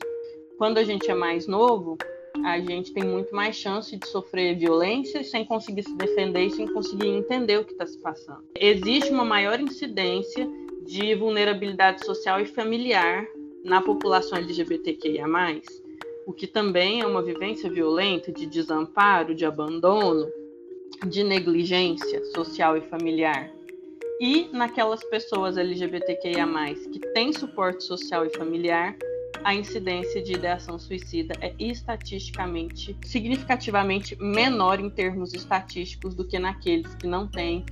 [0.59, 1.97] Quando a gente é mais novo,
[2.45, 6.73] a gente tem muito mais chance de sofrer violência sem conseguir se defender e sem
[6.73, 8.45] conseguir entender o que está se passando.
[8.59, 10.49] Existe uma maior incidência
[10.87, 13.27] de vulnerabilidade social e familiar
[13.65, 15.27] na população LGBTQIA+,
[16.27, 20.29] o que também é uma vivência violenta de desamparo, de abandono,
[21.07, 23.51] de negligência social e familiar.
[24.21, 26.47] E naquelas pessoas LGBTQIA+,
[26.93, 28.97] que têm suporte social e familiar,
[29.45, 36.95] a incidência de ideação suicida é estatisticamente, significativamente menor em termos estatísticos do que naqueles
[36.95, 37.67] que não têm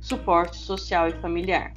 [0.00, 1.72] suporte social e familiar.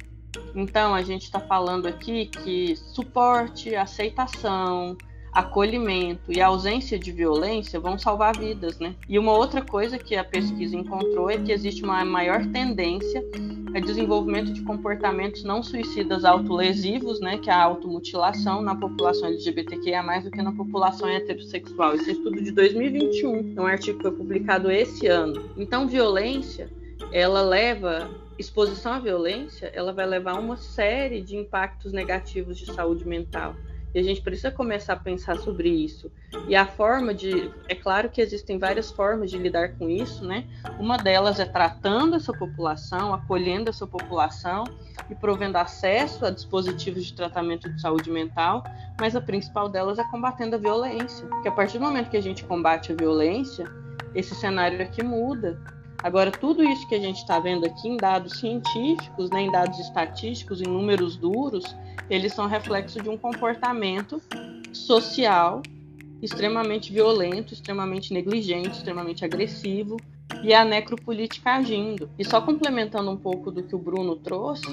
[0.54, 4.96] Então, a gente está falando aqui que suporte, aceitação,
[5.32, 8.94] acolhimento e ausência de violência vão salvar vidas, né?
[9.08, 13.24] E uma outra coisa que a pesquisa encontrou é que existe uma maior tendência
[13.74, 20.02] a desenvolvimento de comportamentos não suicidas autolesivos, né, que é a automutilação na população LGBTQIA+,
[20.20, 21.94] do que na população heterossexual.
[21.94, 25.50] Esse estudo de 2021, é um artigo que foi publicado esse ano.
[25.56, 26.70] Então, violência,
[27.10, 33.06] ela leva exposição à violência, ela vai levar uma série de impactos negativos de saúde
[33.06, 33.54] mental.
[33.94, 36.10] E a gente precisa começar a pensar sobre isso.
[36.48, 37.50] E a forma de.
[37.68, 40.46] É claro que existem várias formas de lidar com isso, né?
[40.78, 44.64] Uma delas é tratando essa população, acolhendo essa população
[45.10, 48.64] e provendo acesso a dispositivos de tratamento de saúde mental,
[48.98, 51.26] mas a principal delas é combatendo a violência.
[51.26, 53.66] Porque a partir do momento que a gente combate a violência,
[54.14, 55.60] esse cenário aqui muda.
[56.02, 59.78] Agora, tudo isso que a gente está vendo aqui em dados científicos, né, em dados
[59.78, 61.76] estatísticos, em números duros,
[62.10, 64.20] eles são reflexo de um comportamento
[64.72, 65.62] social
[66.22, 69.96] extremamente violento, extremamente negligente, extremamente agressivo,
[70.42, 72.08] e a necropolítica agindo.
[72.18, 74.68] E só complementando um pouco do que o Bruno trouxe,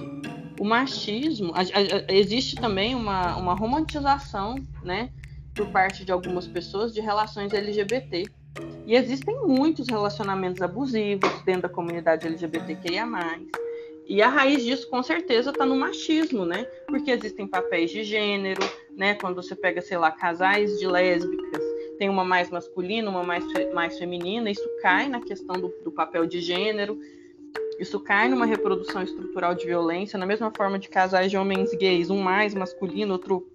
[0.60, 5.10] o machismo, a, a, existe também uma, uma romantização, né,
[5.56, 8.30] por parte de algumas pessoas de relações LGBT.
[8.86, 13.06] E existem muitos relacionamentos abusivos dentro da comunidade LGBTQIA.
[14.08, 16.66] E a raiz disso, com certeza, está no machismo, né?
[16.88, 18.62] Porque existem papéis de gênero,
[18.98, 19.14] né?
[19.14, 21.64] Quando você pega, sei lá, casais de lésbicas,
[22.00, 23.44] tem uma mais masculina, uma mais,
[23.74, 27.00] mais feminina, isso cai na questão do, do papel de gênero.
[27.80, 32.10] Isso cai numa reprodução estrutural de violência, na mesma forma de casais de homens gays,
[32.10, 33.48] um mais masculino, outro,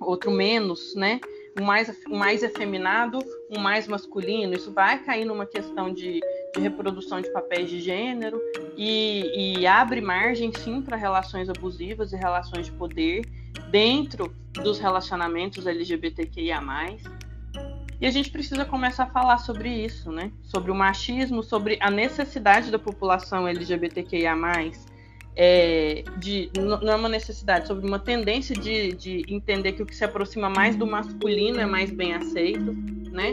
[0.00, 1.20] outro menos, né?
[1.58, 3.18] Um mais, um mais efeminado,
[3.50, 4.54] um mais masculino.
[4.54, 6.20] Isso vai cair numa questão de,
[6.54, 8.40] de reprodução de papéis de gênero
[8.76, 13.24] e, e abre margem, sim, para relações abusivas e relações de poder
[13.70, 16.60] dentro dos relacionamentos LGBTQIA.
[17.98, 20.30] E a gente precisa começar a falar sobre isso, né?
[20.42, 24.36] Sobre o machismo, sobre a necessidade da população LGBTQIA
[25.36, 29.94] é, de, não é uma necessidade, sobre uma tendência de, de entender que o que
[29.94, 32.74] se aproxima mais do masculino é mais bem aceito,
[33.12, 33.32] né?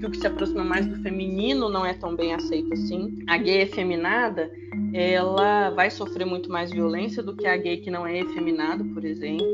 [0.00, 3.18] Que o que se aproxima mais do feminino não é tão bem aceito assim.
[3.28, 4.50] A gay efeminada,
[4.92, 9.04] ela vai sofrer muito mais violência do que a gay que não é efeminada, por
[9.04, 9.46] exemplo.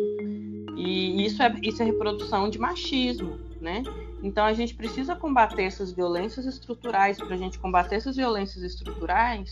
[0.76, 3.82] E isso é, isso é reprodução de machismo, né?
[4.22, 7.18] Então a gente precisa combater essas violências estruturais.
[7.18, 9.50] Para a gente combater essas violências estruturais,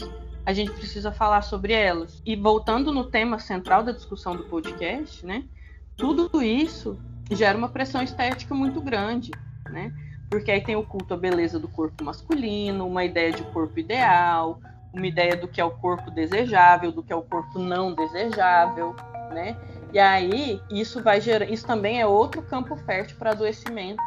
[0.49, 2.22] a gente precisa falar sobre elas.
[2.24, 5.44] E voltando no tema central da discussão do podcast, né?
[5.94, 6.99] Tudo isso
[7.30, 9.30] gera uma pressão estética muito grande,
[9.68, 9.92] né?
[10.30, 14.59] Porque aí tem o culto à beleza do corpo masculino, uma ideia de corpo ideal,
[14.90, 18.96] uma ideia do que é o corpo desejável, do que é o corpo não desejável,
[19.34, 19.55] né?
[19.92, 24.03] E aí isso vai gerar, isso também é outro campo fértil para adoecimento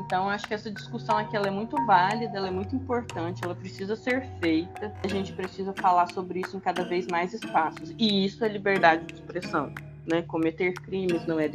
[0.00, 4.26] então, acho que essa discussão aqui é muito válida, é muito importante, ela precisa ser
[4.40, 4.92] feita.
[5.04, 7.94] A gente precisa falar sobre isso em cada vez mais espaços.
[7.98, 9.72] E isso é liberdade de expressão.
[10.10, 10.22] Né?
[10.22, 11.50] Cometer crimes não é.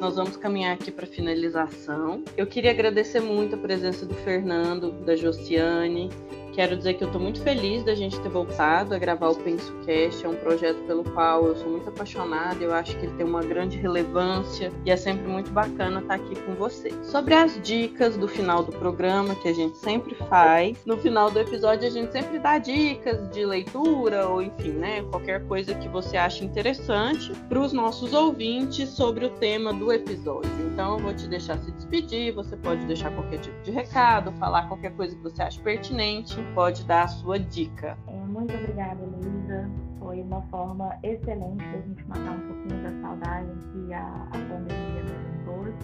[0.00, 2.22] Nós vamos caminhar aqui para finalização.
[2.36, 6.10] Eu queria agradecer muito a presença do Fernando, da Josiane,
[6.56, 10.24] Quero dizer que eu estou muito feliz da gente ter voltado a gravar o PensoCast.
[10.24, 12.56] É um projeto pelo qual eu sou muito apaixonada.
[12.64, 16.34] Eu acho que ele tem uma grande relevância e é sempre muito bacana estar aqui
[16.34, 16.90] com você.
[17.02, 21.38] Sobre as dicas do final do programa, que a gente sempre faz, no final do
[21.38, 26.16] episódio a gente sempre dá dicas de leitura ou enfim, né, qualquer coisa que você
[26.16, 30.50] ache interessante para os nossos ouvintes sobre o tema do episódio.
[30.72, 32.32] Então eu vou te deixar se despedir.
[32.32, 36.84] Você pode deixar qualquer tipo de recado, falar qualquer coisa que você ache pertinente pode
[36.84, 37.96] dar a sua dica.
[38.06, 39.70] É, muito obrigada, Luísa.
[39.98, 45.02] Foi uma forma excelente da gente matar um pouquinho da saudade que a, a pandemia
[45.44, 45.74] nos.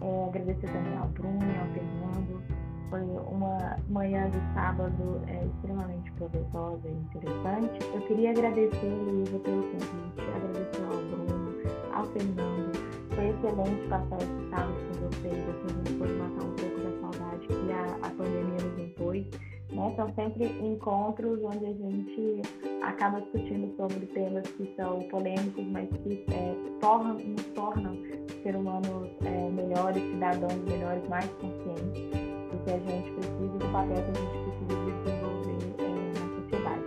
[0.00, 2.42] É, agradecer também ao Bruno e ao Fernando.
[2.90, 7.80] Foi uma manhã de sábado é, extremamente proveitosa e interessante.
[7.92, 11.54] Eu queria agradecer, Luísa, pelo convite, agradecer ao Bruno,
[11.92, 12.96] ao Fernando.
[13.14, 17.00] Foi excelente passar esse sábado com vocês, assim, a gente pôde matar um pouco da
[17.00, 19.26] saudade que a, a pandemia nos impôs.
[19.70, 19.92] Né?
[19.96, 22.42] São sempre encontros onde a gente
[22.82, 27.96] acaba discutindo sobre temas que são polêmicos, mas que é, tornam, nos tornam
[28.42, 33.96] seres humanos é, melhores, cidadãos melhores, mais conscientes do que a gente precisa, do papel
[33.96, 36.84] que a gente precisa desenvolver é, na sociedade.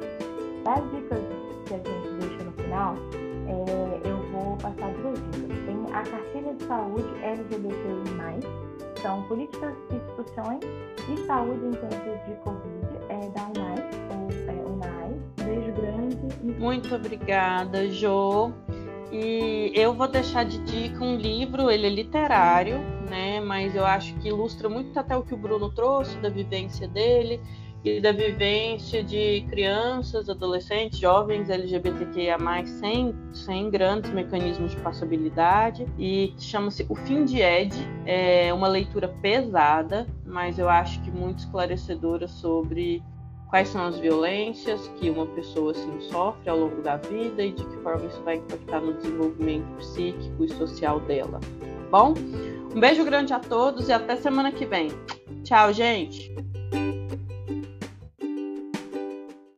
[0.64, 1.20] Das dicas
[1.68, 2.96] que a gente deixa no final,
[3.48, 5.60] é, eu vou passar duas dicas.
[5.66, 8.70] Tem a cartilha de saúde LGBTI+,
[9.02, 10.60] são políticas e instituições
[11.08, 12.59] de saúde em tempos de Covid,
[13.10, 13.76] é, da UNAI,
[14.12, 18.54] ou é, UNAI, Muito obrigada, Jo.
[19.12, 22.80] E eu vou deixar de dica um livro, ele é literário,
[23.10, 23.42] né?
[23.42, 27.42] Mas eu acho que ilustra muito até o que o Bruno trouxe da vivência dele
[27.84, 36.34] e da vivência de crianças, adolescentes, jovens LGBTQIA+, sem, sem grandes mecanismos de passabilidade, e
[36.38, 37.74] chama-se O Fim de Ed.
[38.06, 43.02] É uma leitura pesada, mas eu acho que muito esclarecedora sobre
[43.50, 47.64] quais são as violências que uma pessoa assim sofre ao longo da vida e de
[47.64, 51.40] que forma isso vai impactar no desenvolvimento psíquico e social dela.
[51.40, 52.14] Tá bom?
[52.76, 54.90] Um beijo grande a todos e até semana que vem.
[55.44, 56.32] Tchau, gente!